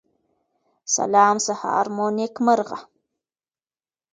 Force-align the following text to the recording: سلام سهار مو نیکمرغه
سلام 0.95 1.35
سهار 1.45 1.85
مو 1.95 2.07
نیکمرغه 2.17 2.79